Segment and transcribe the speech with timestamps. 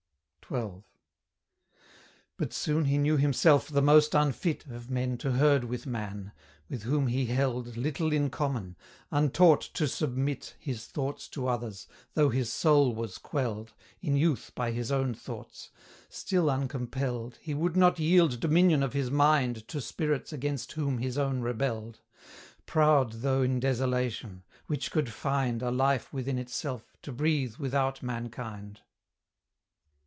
[0.53, 0.83] XII.
[2.35, 6.33] But soon he knew himself the most unfit Of men to herd with Man;
[6.67, 8.75] with whom he held Little in common;
[9.11, 14.71] untaught to submit His thoughts to others, though his soul was quelled, In youth by
[14.73, 15.71] his own thoughts;
[16.09, 21.17] still uncompelled, He would not yield dominion of his mind To spirits against whom his
[21.17, 22.01] own rebelled;
[22.65, 28.81] Proud though in desolation; which could find A life within itself, to breathe without mankind.